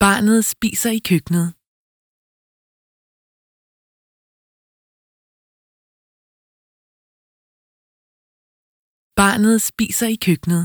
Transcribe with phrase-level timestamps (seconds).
[0.00, 1.48] Barnet spiser i køkkenet.
[9.20, 10.64] Barnet spiser i køkkenet.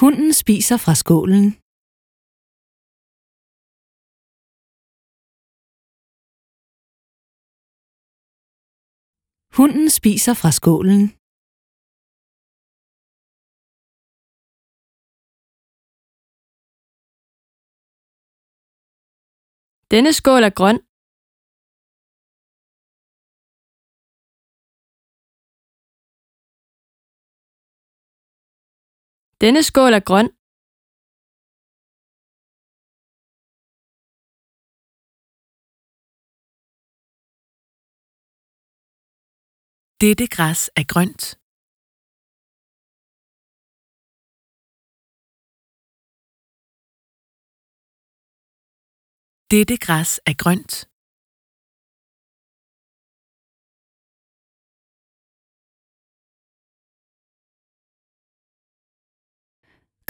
[0.00, 1.61] Hunden spiser fra skålen.
[9.56, 11.02] Hunden spiser fra skålen.
[19.92, 20.78] Denne skål er grøn.
[29.42, 30.28] Denne skål er grøn.
[40.02, 41.22] Dette græs er grønt.
[49.52, 50.72] Dette græs er grønt.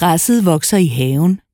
[0.00, 1.51] Græsset vokser i haven.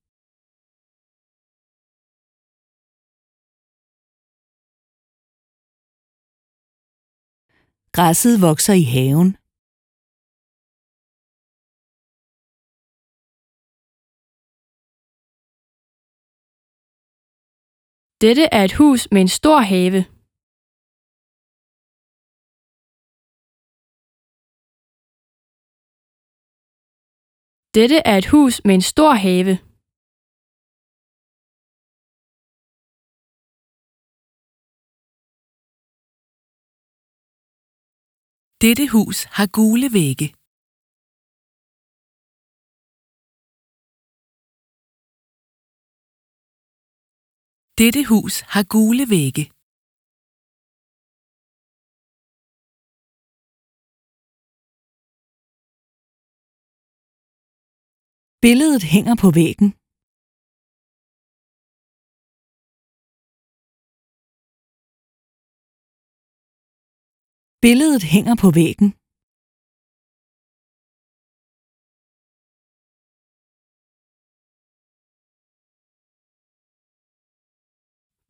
[7.98, 9.28] Græsset vokser i haven.
[18.24, 20.00] Dette er et hus med en stor have.
[27.78, 29.67] Dette er et hus med en stor have.
[38.64, 40.28] Dette hus har gule vægge.
[47.80, 49.44] Dette hus har gule vægge.
[58.44, 59.68] Billedet hænger på væggen.
[67.64, 68.88] Billedet hænger på væggen.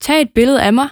[0.04, 0.88] Tag et billede af mig.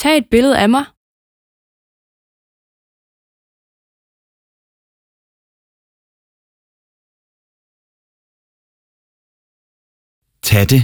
[0.00, 0.84] Tag et billede af mig.
[10.54, 10.82] Tag det.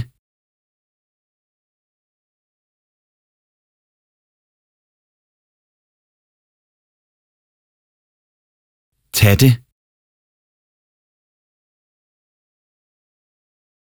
[9.13, 9.70] Tag det.